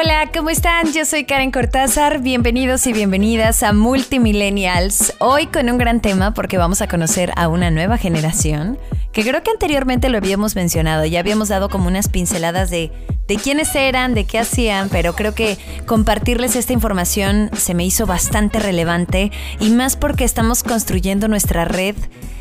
[0.00, 0.92] Hola, ¿cómo están?
[0.92, 2.20] Yo soy Karen Cortázar.
[2.20, 5.14] Bienvenidos y bienvenidas a Multimillennials.
[5.18, 8.78] Hoy con un gran tema porque vamos a conocer a una nueva generación
[9.12, 11.04] que creo que anteriormente lo habíamos mencionado.
[11.04, 12.92] Ya habíamos dado como unas pinceladas de,
[13.26, 18.06] de quiénes eran, de qué hacían, pero creo que compartirles esta información se me hizo
[18.06, 21.96] bastante relevante y más porque estamos construyendo nuestra red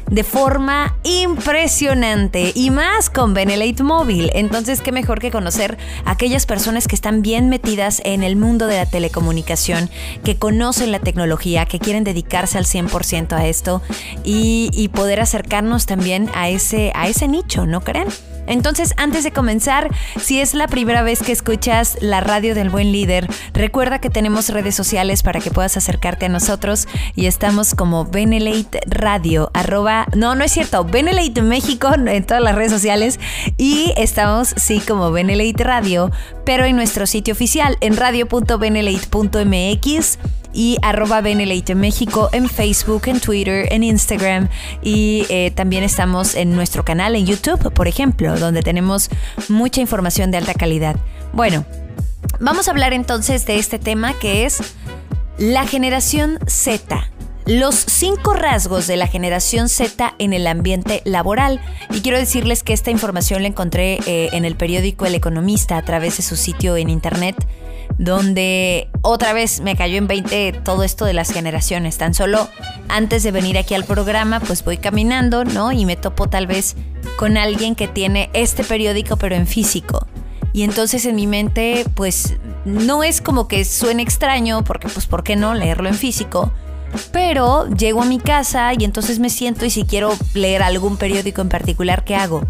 [0.10, 4.32] de forma impresionante y más con Benelate Móvil.
[4.34, 8.68] Entonces, qué mejor que conocer a aquellas personas que están bien metidas en el mundo
[8.68, 9.90] de la telecomunicación,
[10.24, 13.82] que conocen la tecnología, que quieren dedicarse al 100% a esto
[14.24, 18.08] y, y poder acercarnos también a ese, a ese nicho, ¿no creen?
[18.48, 22.92] Entonces, antes de comenzar, si es la primera vez que escuchas la radio del buen
[22.92, 28.06] líder, recuerda que tenemos redes sociales para que puedas acercarte a nosotros y estamos como
[28.06, 33.20] Benelate Radio, arroba, no, no es cierto, Benelate México en todas las redes sociales
[33.58, 36.12] y estamos, sí, como Benelate Radio,
[36.46, 40.18] pero en nuestro sitio oficial en radio.benelate.mx
[40.58, 44.50] y arroba Beneleite México en Facebook, en Twitter, en Instagram
[44.82, 49.10] y eh, también estamos en nuestro canal en YouTube, por ejemplo, donde tenemos
[49.50, 50.96] mucha información de alta calidad.
[51.32, 51.64] Bueno,
[52.40, 54.58] vamos a hablar entonces de este tema que es
[55.38, 57.08] la generación Z.
[57.46, 61.62] Los cinco rasgos de la generación Z en el ambiente laboral.
[61.92, 65.84] Y quiero decirles que esta información la encontré eh, en el periódico El Economista a
[65.84, 67.36] través de su sitio en internet
[67.98, 71.98] donde otra vez me cayó en 20 todo esto de las generaciones.
[71.98, 72.48] Tan solo
[72.90, 75.72] antes de venir aquí al programa, pues voy caminando, ¿no?
[75.72, 76.76] Y me topo tal vez
[77.18, 80.08] con alguien que tiene este periódico, pero en físico.
[80.54, 85.24] Y entonces en mi mente, pues no es como que suene extraño, porque pues ¿por
[85.24, 86.52] qué no leerlo en físico?
[87.12, 91.42] Pero llego a mi casa y entonces me siento y si quiero leer algún periódico
[91.42, 92.44] en particular, ¿qué hago?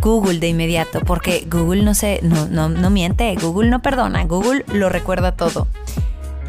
[0.00, 4.64] Google de inmediato, porque Google no se, no, no, no miente, Google no perdona, Google
[4.72, 5.66] lo recuerda todo.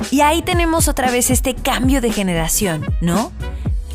[0.10, 3.32] Y ahí tenemos otra vez este cambio de generación, ¿no?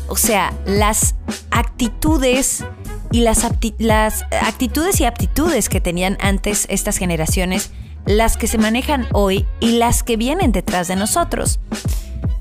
[0.07, 1.15] O sea, las
[1.51, 2.63] actitudes
[3.11, 3.45] y las,
[3.77, 7.71] las actitudes y aptitudes que tenían antes estas generaciones,
[8.05, 11.59] las que se manejan hoy y las que vienen detrás de nosotros.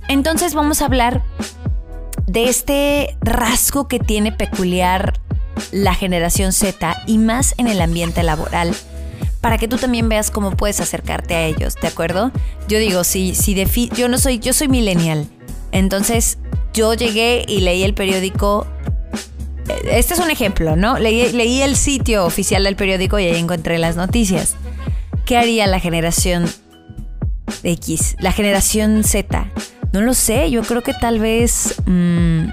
[0.09, 1.25] Entonces vamos a hablar
[2.27, 5.21] de este rasgo que tiene peculiar
[5.73, 8.75] la generación Z y más en el ambiente laboral
[9.47, 12.33] para que tú también veas cómo puedes acercarte a ellos, ¿de acuerdo?
[12.67, 13.55] Yo digo, si, si
[13.95, 15.29] yo no soy, yo soy millennial.
[15.71, 16.39] Entonces,
[16.75, 18.67] yo llegué y leí el periódico.
[19.89, 20.99] Este es un ejemplo, ¿no?
[20.99, 24.57] Leí, el sitio oficial del periódico y ahí encontré las noticias.
[25.25, 26.51] ¿Qué haría la generación
[27.63, 28.17] X?
[28.19, 29.53] La generación Z.
[29.93, 31.77] No lo sé, yo creo que tal vez...
[31.87, 32.49] Mmm,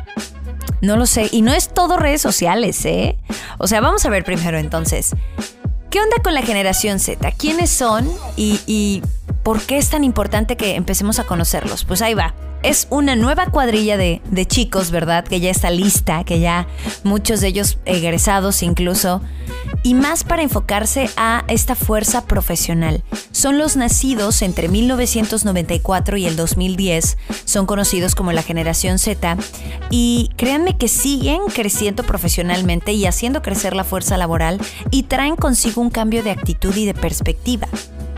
[0.83, 1.29] no lo sé.
[1.31, 3.17] Y no es todo redes sociales, ¿eh?
[3.57, 5.15] O sea, vamos a ver primero entonces.
[5.89, 7.31] ¿Qué onda con la generación Z?
[7.31, 9.01] ¿Quiénes son y, y
[9.43, 11.85] por qué es tan importante que empecemos a conocerlos?
[11.85, 12.33] Pues ahí va
[12.63, 15.25] es una nueva cuadrilla de, chicos, ¿verdad?
[15.25, 16.67] Que ya está lista, que ya
[17.03, 19.21] muchos de ellos egresados incluso,
[19.83, 23.03] y más para enfocarse a esta fuerza profesional.
[23.31, 29.37] Son los nacidos entre 1994 y el 2010, son conocidos como la generación Z,
[29.89, 35.81] y créanme que siguen creciendo profesionalmente y haciendo crecer la fuerza laboral y traen consigo
[35.81, 37.67] un cambio de actitud y de perspectiva.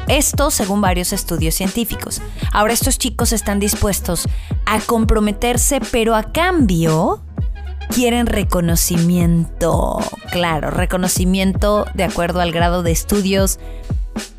[0.07, 2.21] Esto según varios estudios científicos.
[2.51, 4.27] Ahora estos chicos están dispuestos
[4.67, 7.25] a comprometerse, pero a cambio
[7.94, 10.00] quieren reconocimiento.
[10.31, 13.59] Claro, reconocimiento de acuerdo al grado de estudios,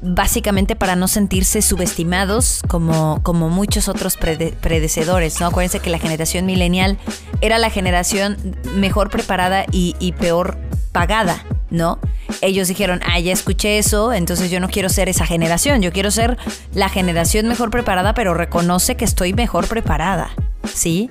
[0.03, 5.41] básicamente para no sentirse subestimados como, como muchos otros predecedores.
[5.41, 5.47] ¿no?
[5.47, 6.99] Acuérdense que la generación millennial
[7.41, 8.37] era la generación
[8.75, 10.57] mejor preparada y, y peor
[10.93, 11.99] pagada, ¿no?
[12.41, 16.11] ellos dijeron, ah, ya escuché eso, entonces yo no quiero ser esa generación, yo quiero
[16.11, 16.37] ser
[16.75, 20.31] la generación mejor preparada, pero reconoce que estoy mejor preparada,
[20.73, 21.11] ¿sí?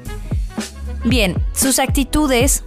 [1.06, 2.64] Bien, sus actitudes,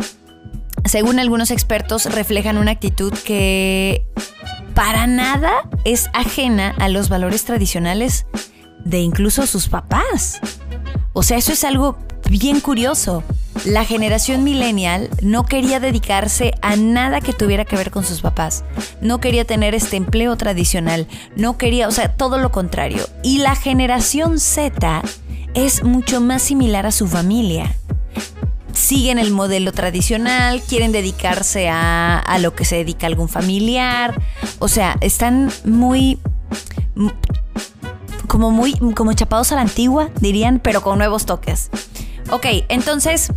[0.84, 4.06] según algunos expertos, reflejan una actitud que
[4.74, 5.52] para nada
[5.84, 8.26] es ajena a los valores tradicionales
[8.84, 10.40] de incluso sus papás.
[11.12, 11.98] O sea, eso es algo
[12.30, 13.24] bien curioso
[13.64, 18.64] la generación millennial no quería dedicarse a nada que tuviera que ver con sus papás.
[19.00, 21.06] No quería tener este empleo tradicional.
[21.36, 23.06] No quería, o sea, todo lo contrario.
[23.22, 25.02] Y la generación Z
[25.54, 27.74] es mucho más similar a su familia.
[28.78, 34.20] Siguen el modelo tradicional, quieren dedicarse a, a lo que se dedica algún familiar.
[34.60, 36.18] O sea, están muy
[38.28, 41.70] como muy como chapados a la antigua, dirían, pero con nuevos toques.
[42.30, 43.32] Ok, entonces,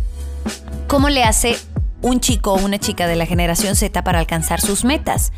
[0.86, 1.58] ¿cómo le hace
[2.02, 5.32] un chico o una chica de la generación Z para alcanzar sus metas?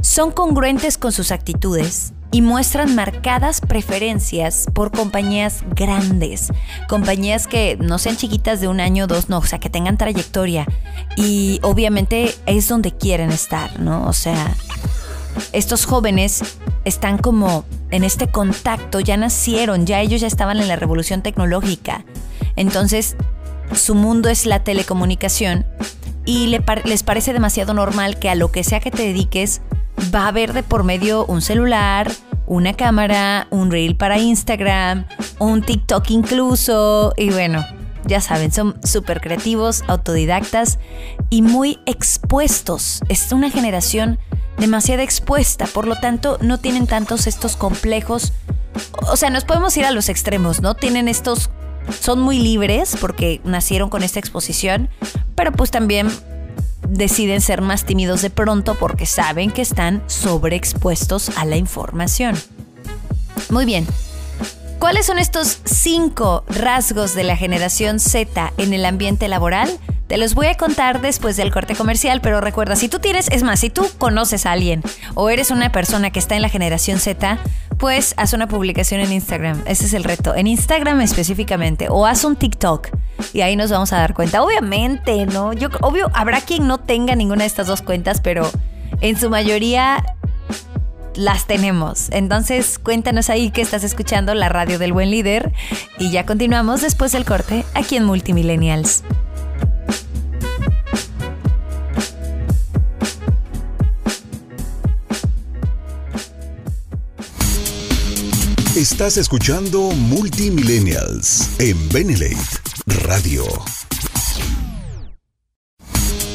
[0.00, 6.52] Son congruentes con sus actitudes y muestran marcadas preferencias por compañías grandes,
[6.88, 9.96] compañías que no sean chiquitas de un año o dos, no, o sea, que tengan
[9.96, 10.66] trayectoria
[11.16, 14.06] y obviamente es donde quieren estar, ¿no?
[14.06, 14.54] O sea,
[15.52, 16.42] estos jóvenes
[16.84, 22.04] están como en este contacto, ya nacieron, ya ellos ya estaban en la revolución tecnológica.
[22.56, 23.16] Entonces,
[23.72, 25.66] su mundo es la telecomunicación
[26.24, 26.48] y
[26.84, 29.62] les parece demasiado normal que a lo que sea que te dediques
[30.14, 32.10] va a haber de por medio un celular,
[32.46, 35.06] una cámara, un reel para Instagram,
[35.38, 37.64] un TikTok incluso y bueno,
[38.06, 40.78] ya saben, son súper creativos, autodidactas
[41.28, 43.00] y muy expuestos.
[43.08, 44.18] Es una generación
[44.58, 48.32] demasiado expuesta, por lo tanto no tienen tantos estos complejos.
[49.10, 50.74] O sea, nos podemos ir a los extremos, ¿no?
[50.74, 51.50] Tienen estos,
[52.00, 54.88] son muy libres porque nacieron con esta exposición,
[55.34, 56.08] pero pues también
[56.88, 62.36] deciden ser más tímidos de pronto porque saben que están sobreexpuestos a la información.
[63.50, 63.86] Muy bien.
[64.78, 69.70] ¿Cuáles son estos cinco rasgos de la generación Z en el ambiente laboral?
[70.06, 73.42] Te los voy a contar después del corte comercial, pero recuerda, si tú tienes, es
[73.42, 74.82] más, si tú conoces a alguien
[75.14, 77.38] o eres una persona que está en la generación Z,
[77.78, 79.62] pues haz una publicación en Instagram.
[79.66, 80.34] Ese es el reto.
[80.34, 81.88] En Instagram específicamente.
[81.90, 82.88] O haz un TikTok.
[83.32, 84.42] Y ahí nos vamos a dar cuenta.
[84.42, 85.52] Obviamente, ¿no?
[85.52, 88.50] Yo, obvio, habrá quien no tenga ninguna de estas dos cuentas, pero
[89.00, 90.04] en su mayoría
[91.14, 92.08] las tenemos.
[92.10, 95.52] Entonces, cuéntanos ahí que estás escuchando la radio del buen líder.
[95.98, 99.02] Y ya continuamos después del corte aquí en Multimillennials.
[108.88, 112.36] Estás escuchando Multimillennials en Benelate
[112.86, 113.42] Radio.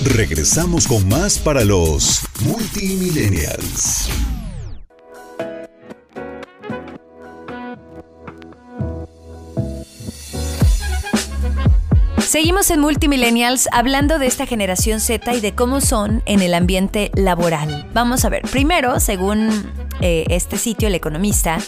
[0.03, 4.09] Regresamos con más para los Multimillennials.
[12.19, 17.11] Seguimos en Multimillennials hablando de esta generación Z y de cómo son en el ambiente
[17.15, 17.89] laboral.
[17.93, 19.71] Vamos a ver, primero, según
[20.01, 21.59] eh, este sitio, El Economista,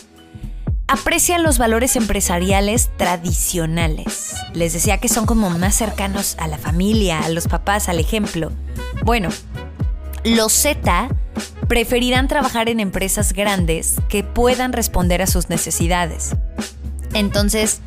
[0.87, 4.35] aprecian los valores empresariales tradicionales.
[4.53, 8.51] Les decía que son como más cercanos a la familia, a los papás, al ejemplo.
[9.03, 9.29] Bueno,
[10.23, 11.09] los Z
[11.67, 16.35] preferirán trabajar en empresas grandes que puedan responder a sus necesidades.
[17.13, 17.81] Entonces,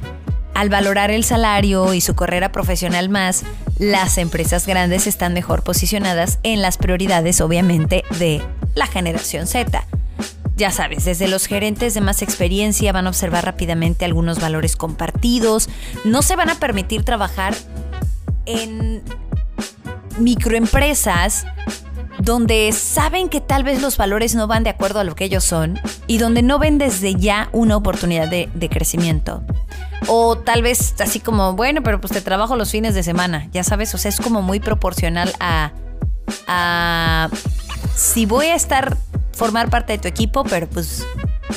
[0.54, 3.44] al valorar el salario y su carrera profesional más,
[3.78, 8.42] las empresas grandes están mejor posicionadas en las prioridades, obviamente, de
[8.74, 9.84] la generación Z.
[10.56, 15.68] Ya sabes, desde los gerentes de más experiencia van a observar rápidamente algunos valores compartidos,
[16.04, 17.54] no se van a permitir trabajar
[18.46, 19.02] en
[20.18, 21.46] microempresas
[22.18, 25.44] donde saben que tal vez los valores no van de acuerdo a lo que ellos
[25.44, 29.42] son y donde no ven desde ya una oportunidad de, crecimiento.
[30.08, 33.64] O tal vez así como, bueno, pero pues te trabajo los fines de semana, ya
[33.64, 35.72] sabes, o sea, es como muy proporcional a,
[37.94, 38.96] si voy a estar
[39.36, 41.06] formar parte de tu equipo, pero pues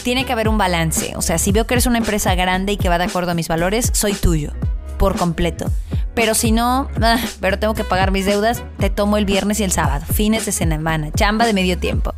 [0.03, 1.13] tiene que haber un balance.
[1.15, 3.33] O sea, si veo que eres una empresa grande y que va de acuerdo a
[3.33, 4.51] mis valores, soy tuyo,
[4.97, 5.71] por completo.
[6.13, 9.63] Pero si no, ah, pero tengo que pagar mis deudas, te tomo el viernes y
[9.63, 12.13] el sábado, fines de semana, chamba de medio tiempo.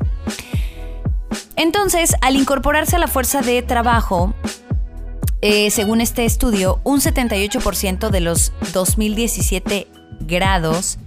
[1.56, 4.34] Entonces, al incorporarse a la fuerza de trabajo,
[5.42, 9.88] eh, según este estudio, un 78% de los 2017
[10.22, 10.98] grados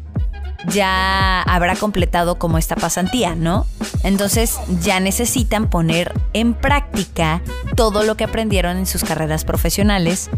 [0.69, 3.67] ya habrá completado como esta pasantía, ¿no?
[4.03, 7.43] Entonces ya necesitan poner en práctica
[7.77, 10.31] todo lo que aprendieron en sus carreras profesionales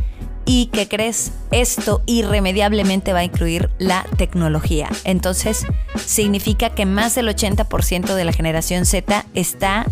[0.46, 4.88] y que crees esto irremediablemente va a incluir la tecnología.
[5.04, 5.66] Entonces
[6.06, 9.86] significa que más del 80% de la generación Z está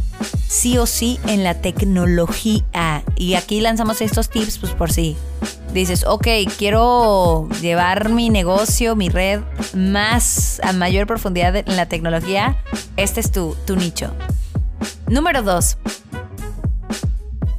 [0.49, 3.03] sí o sí en la tecnología.
[3.17, 5.17] Y aquí lanzamos estos tips pues por si
[5.81, 6.27] dices, ok,
[6.57, 9.41] quiero llevar mi negocio, mi red
[9.75, 12.57] más a mayor profundidad en la tecnología,
[12.97, 14.13] este es tu, tu nicho.
[15.09, 15.77] Número dos,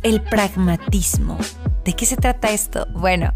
[0.02, 1.38] el pragmatismo.
[1.84, 2.88] ¿De qué se trata esto?
[2.94, 3.34] Bueno,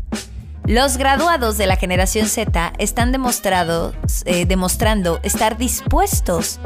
[0.66, 3.94] los graduados de la generación Z están demostrado,
[4.26, 6.60] eh, demostrando estar dispuestos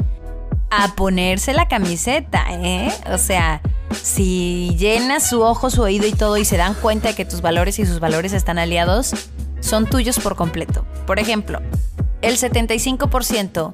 [0.70, 2.92] a ponerse la camiseta, ¿eh?
[3.12, 3.60] O sea,
[4.02, 7.40] si llenas su ojo, su oído y todo y se dan cuenta de que tus
[7.40, 9.14] valores y sus valores están aliados,
[9.60, 10.84] son tuyos por completo.
[11.06, 11.60] Por ejemplo,
[12.22, 13.72] el 75%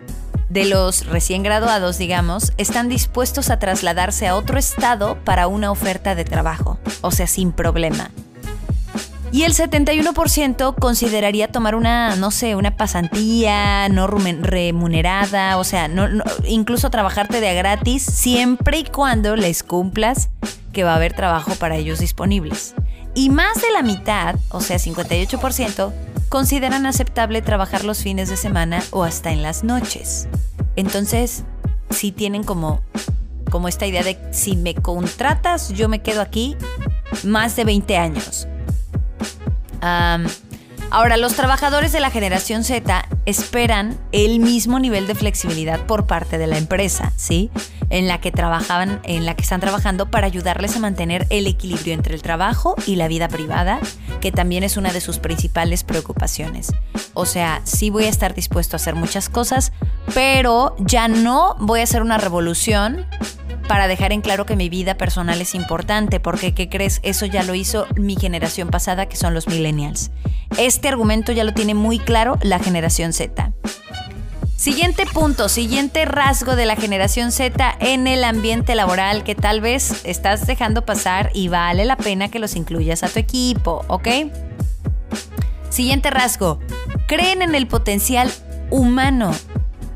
[0.48, 6.14] de los recién graduados, digamos, están dispuestos a trasladarse a otro estado para una oferta
[6.14, 8.10] de trabajo, o sea, sin problema.
[9.32, 16.08] Y el 71% consideraría tomar una, no sé, una pasantía no remunerada, o sea, no,
[16.44, 20.30] incluso trabajarte de a gratis, siempre y cuando les cumplas
[20.72, 22.74] que va a haber trabajo para ellos disponibles.
[23.14, 25.92] Y más de la mitad, o sea, 58%,
[26.28, 30.28] consideran aceptable trabajar los fines de semana o hasta en las noches.
[30.74, 31.44] Entonces,
[31.90, 32.82] si tienen como,
[33.48, 36.56] como esta idea de si me contratas, yo me quedo aquí
[37.22, 38.48] más de 20 años
[39.80, 46.38] ahora, los trabajadores de la generación Z esperan el mismo nivel de flexibilidad por parte
[46.38, 47.50] de la empresa, ¿sí?
[47.90, 51.94] En la que trabajaban, en la que están trabajando para ayudarles a mantener el equilibrio
[51.94, 53.80] entre el trabajo y la vida privada,
[54.20, 56.72] que también es una de sus principales preocupaciones.
[57.14, 59.72] O sea, sí voy a estar dispuesto a hacer muchas cosas,
[60.14, 63.06] pero ya no voy a hacer una revolución
[63.70, 66.98] para dejar en claro que mi vida personal es importante, porque ¿qué crees?
[67.04, 70.10] Eso ya lo hizo mi generación pasada, que son los millennials.
[70.58, 73.52] Este argumento ya lo tiene muy claro la generación Z.
[74.56, 80.04] Siguiente punto, siguiente rasgo de la generación Z en el ambiente laboral que tal vez
[80.04, 84.08] estás dejando pasar y vale la pena que los incluyas a tu equipo, ¿ok?
[85.68, 86.58] Siguiente rasgo,
[87.06, 88.32] creen en el potencial
[88.72, 89.30] humano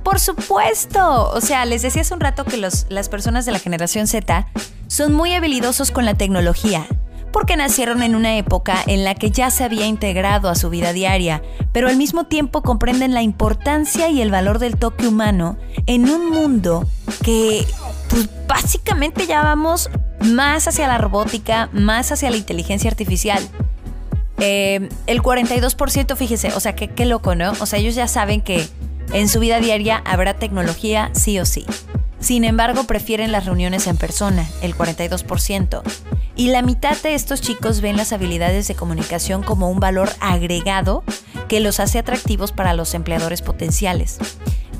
[0.04, 1.30] por supuesto.
[1.30, 4.46] O sea, les decía hace un rato que las personas de la generación Z
[4.86, 6.86] son muy habilidosos con la tecnología,
[7.32, 10.92] porque nacieron en una época en la que ya se había integrado a su vida
[10.92, 11.42] diaria,
[11.72, 15.56] pero al mismo tiempo comprenden la importancia y el valor del toque humano
[15.86, 16.86] en un mundo
[17.24, 17.66] que
[18.08, 23.42] pues básicamente ya vamos más hacia la robótica, más hacia la inteligencia artificial.
[24.38, 27.52] Eh, el 42%, fíjese, o sea, qué loco, ¿no?
[27.60, 28.66] O sea, ellos ya saben que
[29.12, 31.64] en su vida diaria habrá tecnología sí o sí.
[32.20, 35.82] Sin embargo, prefieren las reuniones en persona, el 42%.
[36.36, 41.04] Y la mitad de estos chicos ven las habilidades de comunicación como un valor agregado
[41.48, 44.18] que los hace atractivos para los empleadores potenciales.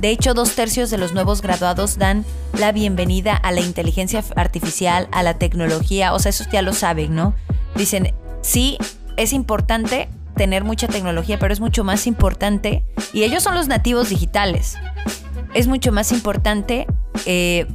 [0.00, 2.24] De hecho, dos tercios de los nuevos graduados dan
[2.58, 7.14] la bienvenida a la inteligencia artificial, a la tecnología, o sea, esos ya lo saben,
[7.14, 7.34] ¿no?
[7.76, 8.78] Dicen, sí,
[9.16, 14.08] es importante, tener mucha tecnología, pero es mucho más importante, y ellos son los nativos
[14.08, 14.76] digitales,
[15.54, 16.86] es mucho más importante
[17.26, 17.66] eh,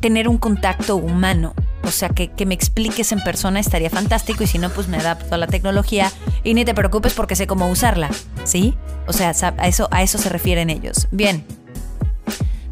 [0.00, 1.54] tener un contacto humano.
[1.82, 5.34] O sea, que, me expliques en persona estaría fantástico y si no, pues me adapto
[5.34, 6.12] a la tecnología
[6.44, 8.10] y ni te preocupes porque sé cómo usarla.
[8.44, 8.74] ¿Sí?
[9.06, 9.30] O sea,
[9.64, 11.08] eso, a eso se refieren ellos.
[11.10, 11.44] Bien.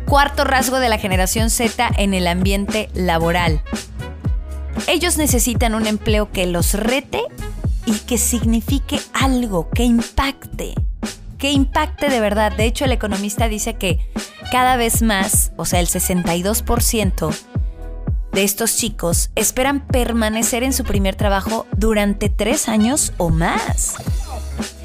[0.07, 3.63] Cuarto rasgo de la generación Z en el ambiente laboral.
[4.87, 7.23] Ellos necesitan un empleo que los rete
[7.89, 10.75] y que signifique algo, que impacte,
[11.39, 12.53] que impacte de verdad.
[12.55, 13.99] De hecho, el economista dice que
[14.53, 17.35] cada vez más, o sea, el 62%
[18.33, 23.95] de estos chicos esperan permanecer en su primer trabajo durante tres años o más.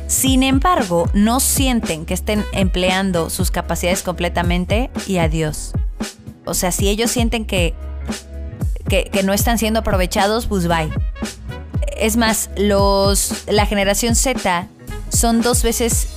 [0.08, 5.74] Sin embargo, no sienten que estén empleando sus capacidades completamente y adiós.
[6.46, 7.74] O sea, si ellos sienten que,
[8.88, 10.90] que, no están siendo aprovechados, pues bye.
[11.98, 14.68] Es más, los, la generación Z
[15.10, 16.08] son dos veces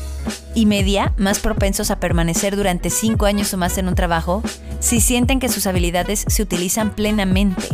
[0.55, 4.43] y media más propensos a permanecer durante cinco años o más en un trabajo
[4.81, 7.69] si sienten que sus habilidades se utilizan plenamente.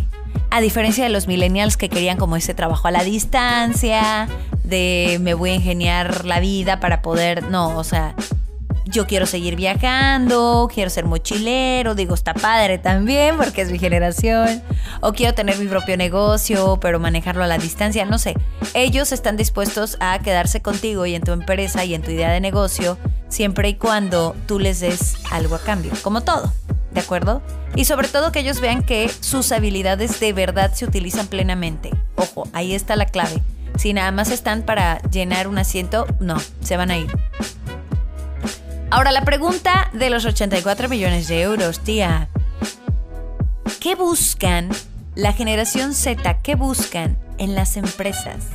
[0.50, 4.28] A diferencia de los millennials que querían como ese trabajo a la distancia,
[4.64, 8.14] de me voy a ingeniar la vida para poder, no, o sea,
[8.92, 14.62] yo quiero seguir viajando, quiero ser mochilero, digo, está padre también porque es mi generación,
[15.00, 18.34] o quiero tener mi propio negocio, pero manejarlo a la distancia, no sé.
[18.74, 22.40] Ellos están dispuestos a quedarse contigo y en tu empresa y en tu idea de
[22.40, 26.52] negocio, siempre y cuando tú les des algo a cambio, como todo,
[26.92, 27.42] ¿de acuerdo?
[27.74, 31.90] Y sobre todo que ellos vean que sus habilidades de verdad se utilizan plenamente.
[32.16, 33.42] Ojo, ahí está la clave.
[33.76, 37.10] Si nada más están para llenar un asiento, no, se van a ir.
[38.92, 42.28] Ahora, la pregunta de los 84 millones de euros, tía.
[43.80, 44.68] ¿Qué buscan
[45.14, 46.40] la generación Z?
[46.42, 48.48] ¿Qué buscan en las empresas?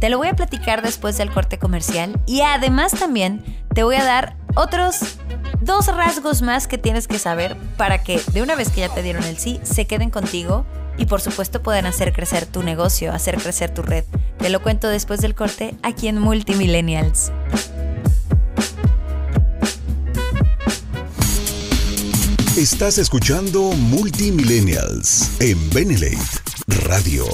[0.00, 4.04] Te lo voy a platicar después del corte comercial y además también te voy a
[4.04, 5.18] dar otros
[5.60, 9.02] dos rasgos más que tienes que saber para que de una vez que ya te
[9.02, 10.64] dieron el sí, se queden contigo
[10.96, 14.04] y por supuesto puedan hacer crecer tu negocio, hacer crecer tu red.
[14.38, 17.30] Te lo cuento después del corte aquí en Multimillennials.
[22.56, 26.16] Estás escuchando Multimillennials en Benelate
[26.86, 27.24] Radio.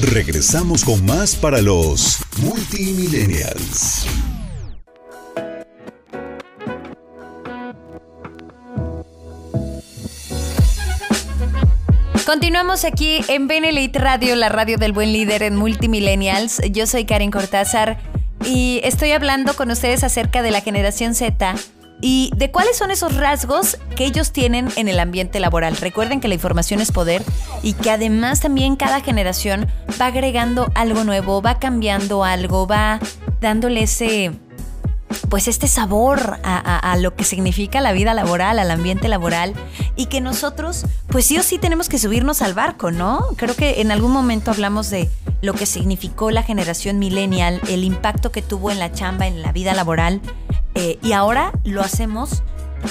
[0.00, 4.08] Regresamos con más para los multimillennials.
[12.26, 16.60] Continuamos aquí en Benelite Radio, la radio del buen líder en Multimillennials.
[16.72, 18.00] Yo soy Karen Cortázar
[18.44, 21.54] y estoy hablando con ustedes acerca de la generación Z
[22.06, 25.74] y de cuáles son esos rasgos que ellos tienen en el ambiente laboral.
[25.74, 27.24] Recuerden que la información es poder
[27.62, 29.66] y que además también cada generación
[29.98, 33.00] va agregando algo nuevo, va cambiando algo, va
[33.40, 34.32] dándole ese
[35.30, 39.54] pues este sabor a, lo que significa la vida laboral, al ambiente laboral
[39.96, 43.28] y que nosotros pues sí o sí tenemos que subirnos al barco, ¿no?
[43.36, 45.08] Creo que en algún momento hablamos de
[45.40, 49.52] lo que significó la generación millennial, el impacto que tuvo en la chamba, en la
[49.52, 50.20] vida laboral
[50.74, 52.42] eh, y ahora lo hacemos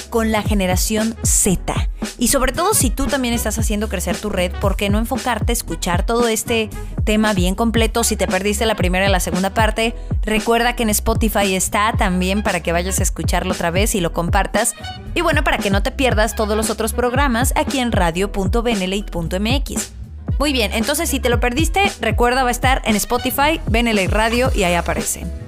[0.10, 1.74] con la generación Z.
[2.18, 5.54] Y sobre todo si tú también estás haciendo crecer tu red, ¿por qué no enfocarte,
[5.54, 6.70] escuchar todo este
[7.04, 8.04] tema bien completo?
[8.04, 12.44] Si te perdiste la primera y la segunda parte, recuerda que en Spotify está también
[12.44, 14.76] para que vayas a escucharlo otra vez y lo compartas.
[15.16, 19.92] Y bueno, para que no te pierdas todos los otros programas aquí en radio.benelate.mx.
[20.40, 24.52] Muy bien, entonces si te lo perdiste, recuerda va a estar en Spotify, Benelate Radio
[24.56, 25.43] y ahí aparece.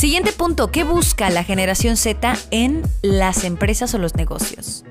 [0.00, 4.82] Siguiente punto, ¿qué busca la generación Z en las empresas o los negocios?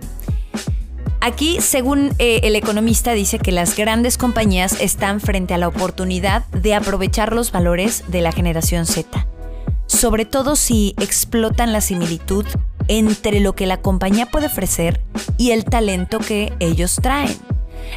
[1.20, 6.46] Aquí, según eh, el economista, dice que las grandes compañías están frente a la oportunidad
[6.50, 9.26] de aprovechar los valores de la generación Z,
[9.88, 12.46] sobre todo si explotan la similitud
[12.88, 15.02] entre lo que la compañía puede ofrecer
[15.40, 17.36] y el talento que ellos traen.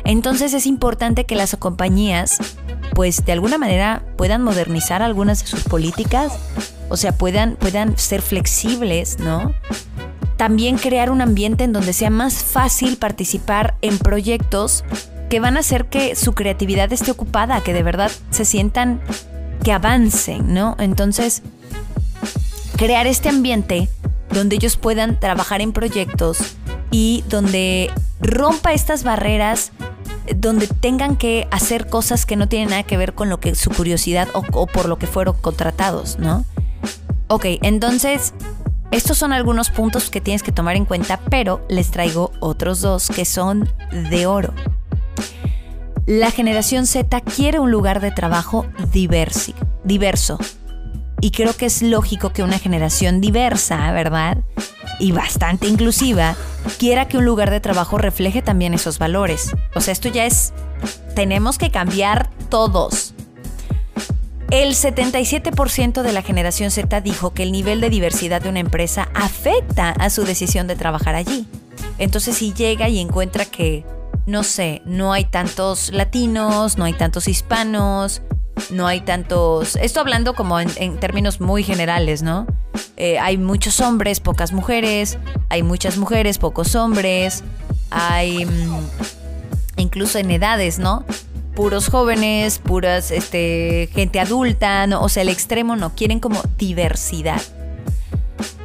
[0.05, 2.39] Entonces es importante que las compañías,
[2.95, 6.39] pues de alguna manera, puedan modernizar algunas de sus políticas
[6.93, 9.55] o sea, puedan, puedan ser flexibles, ¿no?
[10.37, 14.85] También crear un ambiente en donde sea más fácil participar en proyectos
[15.31, 19.01] que van a hacer que su creatividad esté ocupada, que de verdad se sientan
[19.65, 20.77] que avancen, ¿no?
[20.79, 21.43] Entonces,
[22.77, 23.89] crear este ambiente
[24.31, 26.57] donde ellos puedan trabajar en proyectos
[26.91, 27.91] y donde
[28.21, 29.73] rompa estas barreras,
[30.37, 33.71] donde tengan que hacer cosas que no tienen nada que ver con lo que su
[33.71, 36.45] curiosidad o, o por lo que fueron contratados, ¿no?
[37.33, 38.35] Ok, entonces
[38.91, 43.09] estos son algunos puntos que tienes que tomar en cuenta, pero les traigo otros dos
[43.09, 43.71] que son
[44.11, 44.53] de oro.
[46.05, 50.39] La generación Z quiere un lugar de trabajo diverso.
[51.23, 54.37] Y creo que es lógico que una generación diversa, ¿verdad?
[54.99, 56.37] Y bastante inclusiva,
[56.79, 59.57] quiera que un lugar de trabajo refleje también esos valores.
[59.75, 60.53] O sea, esto ya es...
[61.15, 63.12] Tenemos que cambiar todos.
[64.53, 69.09] El 77% de la generación Z dijo que el nivel de diversidad de una empresa
[69.15, 71.49] afecta a su decisión de trabajar allí.
[71.97, 73.87] Entonces si llega y encuentra que,
[74.27, 78.21] no sé, no hay tantos latinos, no hay tantos hispanos,
[78.69, 79.77] no hay tantos...
[79.77, 82.47] Esto hablando como en, términos muy generales, ¿no?
[82.99, 85.17] Eh, hay muchos hombres, pocas mujeres,
[85.49, 87.43] hay muchas mujeres, pocos hombres,
[87.89, 88.45] hay...
[88.45, 88.87] Mm,
[89.79, 91.07] incluso en edades, ¿no?
[91.55, 95.03] Puros jóvenes, puras este, gente adulta, ¿no?
[95.03, 97.41] o sea, el extremo no, quieren como diversidad.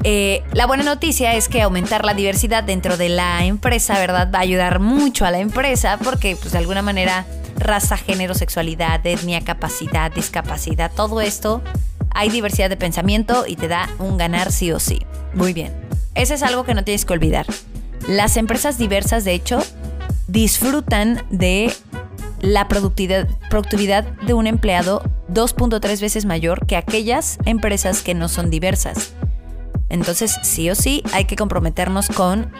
[0.04, 4.30] Eh, la buena noticia es que aumentar la diversidad dentro de la empresa, ¿verdad?
[4.34, 7.26] Va a ayudar mucho a la empresa porque, pues, de alguna manera,
[7.58, 11.62] raza, género, sexualidad, etnia, capacidad, discapacidad, todo esto,
[12.12, 15.06] hay diversidad de pensamiento y te da un ganar sí o sí.
[15.34, 15.74] Muy bien.
[16.16, 17.46] Ese es algo que no tienes que olvidar.
[18.08, 19.62] Las empresas diversas, de hecho,
[20.28, 21.74] disfrutan de
[22.42, 28.50] la productividad, productividad de un empleado 2.3 veces mayor que aquellas empresas que no son
[28.50, 29.14] diversas.
[29.90, 32.52] Entonces, sí o sí, hay que comprometernos con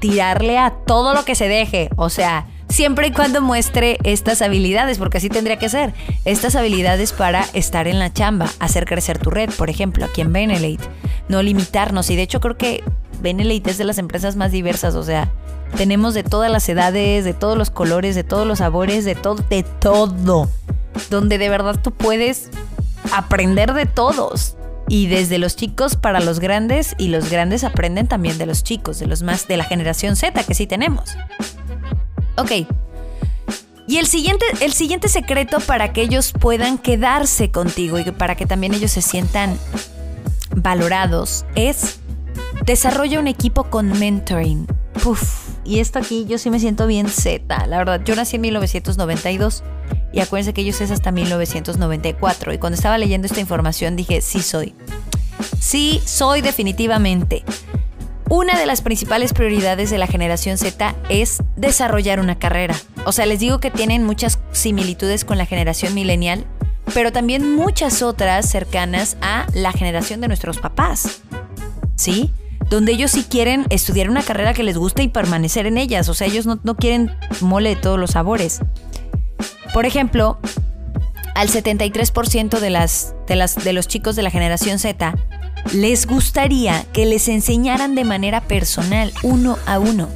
[0.00, 1.90] tirarle a todo lo que se deje.
[1.96, 5.94] O sea, siempre y cuando muestre estas habilidades, porque así tendría que ser.
[6.24, 10.32] Estas habilidades para estar en la chamba, hacer crecer tu red, por ejemplo, aquí en
[10.32, 10.84] Benelate.
[11.28, 12.10] No limitarnos.
[12.10, 12.82] Y de hecho creo que
[13.20, 14.96] Benelate es de las empresas más diversas.
[14.96, 15.30] O sea,
[15.76, 19.42] tenemos de todas las edades, de todos los colores, de todos los sabores, de todo,
[19.48, 20.48] de todo.
[21.10, 22.50] Donde de verdad tú puedes
[23.12, 24.56] aprender de todos.
[24.88, 28.98] Y desde los chicos para los grandes y los grandes aprenden también de los chicos,
[28.98, 31.16] de los más de la generación Z que sí tenemos.
[32.36, 32.66] Ok.
[33.86, 38.46] Y el siguiente, el siguiente secreto para que ellos puedan quedarse contigo y para que
[38.46, 39.58] también ellos se sientan
[40.54, 41.98] valorados es
[42.64, 44.66] desarrolla un equipo con mentoring.
[45.02, 48.02] Puf, y esto aquí yo sí me siento bien Z, la verdad.
[48.04, 49.62] Yo nací en 1992
[50.12, 52.52] y acuérdense que ellos es hasta 1994.
[52.52, 54.74] Y cuando estaba leyendo esta información dije, sí soy.
[55.60, 57.44] Sí soy definitivamente.
[58.28, 62.74] Una de las principales prioridades de la generación Z es desarrollar una carrera.
[63.04, 66.46] O sea, les digo que tienen muchas similitudes con la generación millennial,
[66.94, 71.20] pero también muchas otras cercanas a la generación de nuestros papás.
[71.94, 72.32] ¿Sí?
[72.72, 76.08] Donde ellos sí quieren estudiar una carrera que les guste y permanecer en ellas.
[76.08, 77.10] O sea, ellos no, no quieren
[77.42, 78.60] mole de todos los sabores.
[79.74, 80.38] Por ejemplo,
[81.34, 85.14] al 73% de, las, de, las, de los chicos de la generación Z
[85.74, 90.08] les gustaría que les enseñaran de manera personal, uno a uno.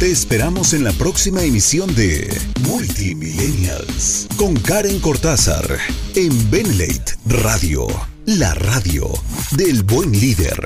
[0.00, 2.26] Te esperamos en la próxima emisión de
[2.66, 5.78] Multimillennials con Karen Cortázar
[6.14, 7.86] en Benlate Radio,
[8.24, 9.10] la radio
[9.52, 10.58] del buen líder.